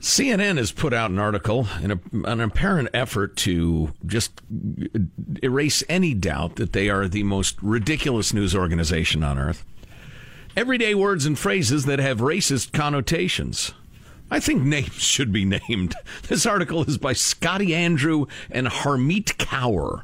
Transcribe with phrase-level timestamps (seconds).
[0.00, 4.40] CNN has put out an article in a, an apparent effort to just
[5.42, 9.64] erase any doubt that they are the most ridiculous news organization on earth.
[10.56, 13.72] Everyday words and phrases that have racist connotations.
[14.30, 15.94] I think names should be named.
[16.28, 20.02] This article is by Scottie Andrew and Harmeet Kaur.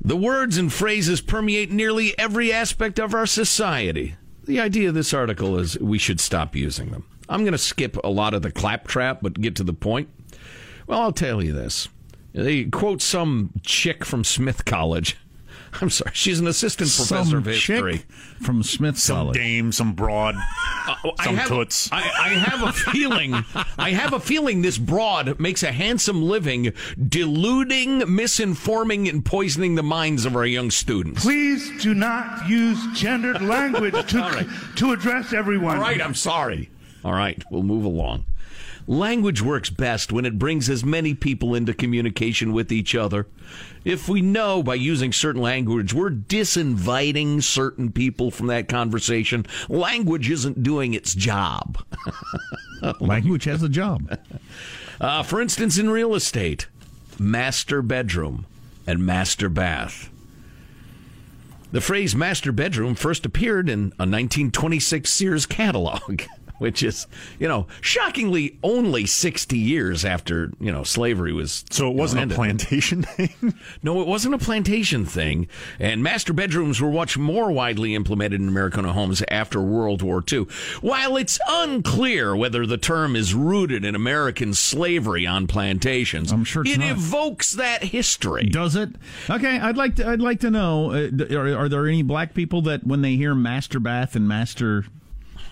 [0.00, 4.16] The words and phrases permeate nearly every aspect of our society.
[4.44, 7.04] The idea of this article is we should stop using them.
[7.28, 10.08] I'm going to skip a lot of the claptrap, but get to the point.
[10.86, 11.88] Well, I'll tell you this.
[12.32, 15.16] They quote some chick from Smith College.
[15.82, 17.98] I'm sorry, she's an assistant professor Some of history.
[17.98, 18.06] chick
[18.40, 19.36] from Smith Some College.
[19.36, 21.90] dame, some broad, uh, oh, I some have, toots.
[21.92, 23.34] I, I have a feeling.
[23.76, 26.72] I have a feeling this broad makes a handsome living,
[27.08, 31.22] deluding, misinforming, and poisoning the minds of our young students.
[31.22, 35.76] Please do not use gendered language to, to address everyone.
[35.76, 36.70] All right, I'm sorry.
[37.04, 38.24] All right, we'll move along.
[38.86, 43.26] Language works best when it brings as many people into communication with each other.
[43.84, 50.30] If we know by using certain language we're disinviting certain people from that conversation, language
[50.30, 51.84] isn't doing its job.
[53.00, 54.18] Language has a job.
[55.00, 56.68] Uh, for instance, in real estate,
[57.18, 58.46] master bedroom
[58.86, 60.10] and master bath.
[61.70, 66.22] The phrase master bedroom first appeared in a 1926 Sears catalog,
[66.58, 67.06] which is,
[67.38, 71.64] you know, shockingly only 60 years after, you know, slavery was.
[71.70, 73.54] so it you know, wasn't a plantation thing.
[73.82, 78.48] No, it wasn't a plantation thing, and master bedrooms were much more widely implemented in
[78.48, 80.46] American homes after World War II.
[80.80, 86.62] While it's unclear whether the term is rooted in American slavery on plantations, I'm sure
[86.66, 86.90] it not.
[86.90, 88.46] evokes that history.
[88.46, 88.90] Does it?
[89.28, 90.08] Okay, I'd like to.
[90.08, 90.92] I'd like to know.
[90.92, 94.84] Uh, are, are there any black people that, when they hear master bath and master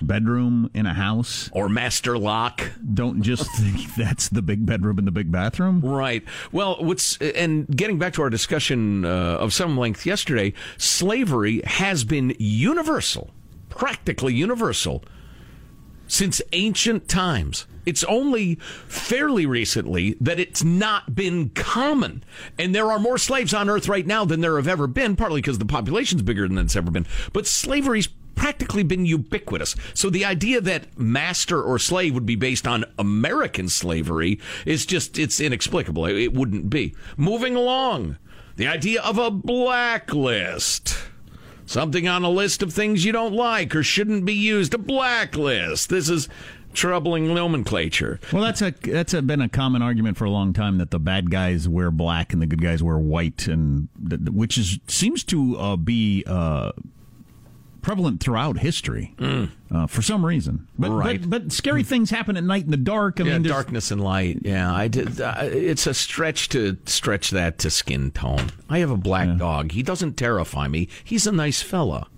[0.01, 2.63] bedroom in a house, Or master lock.
[2.95, 5.81] don't just think that's the big bedroom and the big bathroom?
[5.81, 6.25] Right.
[6.53, 12.05] Well, what's and getting back to our discussion uh, of some length yesterday, slavery has
[12.05, 13.31] been universal,
[13.69, 15.05] practically universal,
[16.07, 17.67] since ancient times.
[17.85, 18.57] It's only
[18.89, 22.25] fairly recently that it's not been common.
[22.59, 25.41] And there are more slaves on earth right now than there have ever been, partly
[25.41, 27.07] because the population's bigger than it's ever been.
[27.33, 29.75] But slavery's practically been ubiquitous.
[29.95, 35.19] So the idea that master or slave would be based on American slavery is just,
[35.19, 36.07] it's inexplicable.
[36.07, 36.95] It, wouldn't be.
[37.17, 38.19] Moving along,
[38.57, 40.99] the idea of a blacklist.
[41.65, 44.75] Something on a list of things you don't like or shouldn't be used.
[44.75, 45.89] A blacklist.
[45.89, 46.29] This is
[46.75, 48.21] troubling nomenclature.
[48.33, 51.01] Well, that's a that's a, been a common argument for a long time that the
[51.01, 53.89] bad guys wear black and the good guys wear white, and
[54.31, 56.71] which is seems to uh, be uh,
[57.87, 59.15] prevalent throughout history
[59.71, 60.67] uh, for some reason.
[60.77, 61.21] But, Right.
[61.21, 63.21] but but scary things happen at night in the dark.
[63.21, 64.41] I yeah, mean, darkness and light.
[64.43, 65.21] Yeah, I did.
[65.21, 68.51] Uh, it's a stretch to stretch that to skin tone.
[68.69, 69.71] I have a black dog.
[69.71, 70.89] He doesn't terrify me.
[71.05, 72.09] He's a nice fella.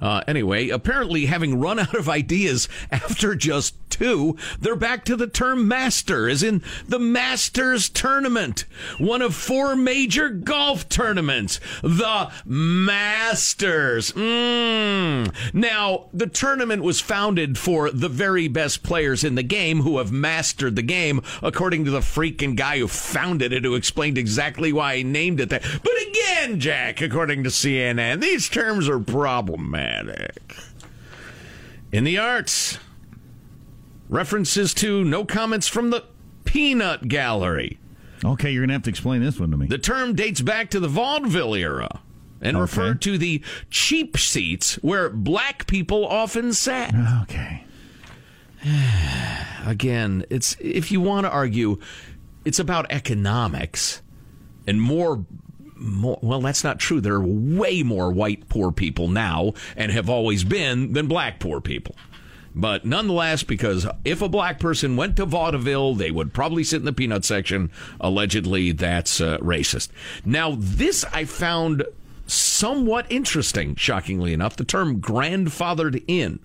[0.00, 5.26] Uh, anyway, apparently, having run out of ideas after just two, they're back to the
[5.26, 8.64] term master, as in the Masters Tournament,
[8.98, 14.12] one of four major golf tournaments, the Masters.
[14.12, 15.34] Mm.
[15.52, 20.12] Now, the tournament was founded for the very best players in the game who have
[20.12, 24.96] mastered the game, according to the freaking guy who founded it, who explained exactly why
[24.96, 25.62] he named it that.
[25.62, 29.89] But again, Jack, according to CNN, these terms are problematic.
[31.92, 32.78] In the arts,
[34.08, 36.04] references to no comments from the
[36.44, 37.78] Peanut Gallery.
[38.24, 39.66] okay, you're gonna have to explain this one to me.
[39.66, 42.00] The term dates back to the vaudeville era
[42.40, 42.62] and Okay.
[42.62, 46.94] referred to the cheap seats where black people often sat.
[47.22, 47.64] okay.
[49.66, 51.78] Again, it's if you want to argue,
[52.44, 54.02] it's about economics
[54.66, 55.24] and more.
[55.80, 57.00] More, well, that's not true.
[57.00, 61.60] There are way more white poor people now and have always been than black poor
[61.60, 61.96] people.
[62.54, 66.84] But nonetheless, because if a black person went to vaudeville, they would probably sit in
[66.84, 67.70] the peanut section.
[68.00, 69.88] Allegedly, that's uh, racist.
[70.24, 71.84] Now, this I found
[72.26, 74.56] somewhat interesting, shockingly enough.
[74.56, 76.40] The term grandfathered in.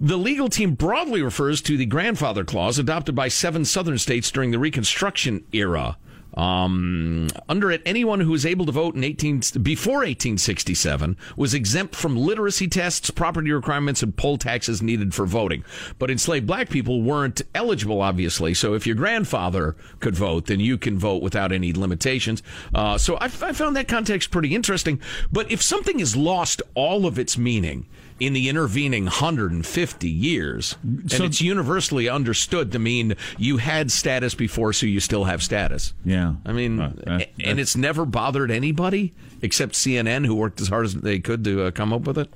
[0.00, 4.52] The legal team broadly refers to the grandfather clause adopted by seven southern states during
[4.52, 5.96] the Reconstruction era.
[6.34, 11.94] Um, under it, anyone who was able to vote in 18 before 1867 was exempt
[11.94, 15.64] from literacy tests, property requirements, and poll taxes needed for voting.
[15.98, 18.54] But enslaved black people weren't eligible, obviously.
[18.54, 22.42] So if your grandfather could vote, then you can vote without any limitations.
[22.74, 25.00] Uh, so I, I found that context pretty interesting.
[25.32, 27.86] But if something has lost all of its meaning,
[28.20, 30.76] in the intervening 150 years.
[30.82, 35.42] And So- it's universally understood to mean you had status before, so you still have
[35.42, 35.94] status.
[36.04, 36.34] Yeah.
[36.44, 39.12] I mean, Uh, a- and it's never bothered anybody
[39.42, 42.28] except CNN, who worked as hard as they could to uh, come up with it.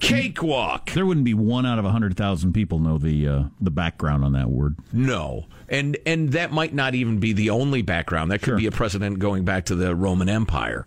[0.00, 0.90] Cakewalk.
[0.90, 4.32] There wouldn't be one out of hundred thousand people know the uh, the background on
[4.32, 4.74] that word.
[4.92, 8.32] No, and and that might not even be the only background.
[8.32, 8.56] That could Sure.
[8.58, 10.86] be a precedent going back to the Roman Empire.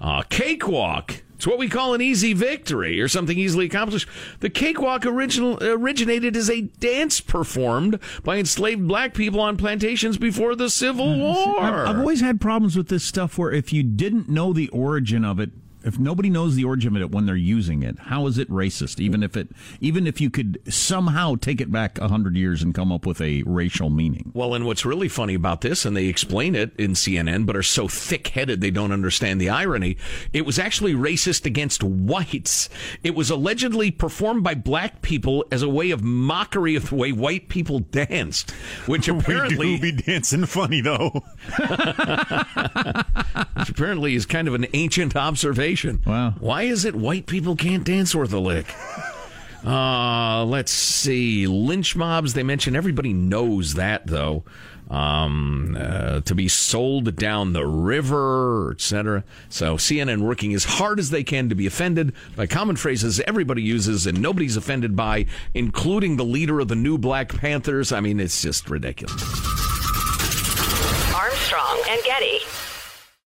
[0.00, 1.22] Uh, cakewalk.
[1.36, 4.08] It's what we call an easy victory or something easily accomplished.
[4.40, 10.56] The cakewalk original originated as a dance performed by enslaved black people on plantations before
[10.56, 11.60] the Civil hmm, War.
[11.60, 15.24] I've, I've always had problems with this stuff where if you didn't know the origin
[15.24, 15.50] of it,
[15.86, 18.98] if nobody knows the origin of it when they're using it, how is it racist?
[18.98, 19.48] Even if it,
[19.80, 23.20] even if you could somehow take it back a hundred years and come up with
[23.20, 24.32] a racial meaning.
[24.34, 27.62] Well, and what's really funny about this, and they explain it in CNN, but are
[27.62, 29.96] so thick headed they don't understand the irony.
[30.32, 32.68] It was actually racist against whites.
[33.04, 37.12] It was allegedly performed by black people as a way of mockery of the way
[37.12, 38.50] white people danced,
[38.86, 41.22] which apparently, we do be dancing funny though.
[43.54, 46.02] which apparently is kind of an ancient observation.
[46.06, 46.34] Wow.
[46.38, 48.66] Why is it white people can't dance worth a lick?
[49.66, 51.48] Uh, let's see.
[51.48, 54.44] Lynch mobs, they mention everybody knows that, though.
[54.88, 59.24] Um, uh, to be sold down the river, etc.
[59.48, 63.62] So CNN working as hard as they can to be offended by common phrases everybody
[63.62, 67.90] uses and nobody's offended by, including the leader of the new Black Panthers.
[67.90, 69.20] I mean, it's just ridiculous.
[71.12, 72.35] Armstrong and Getty.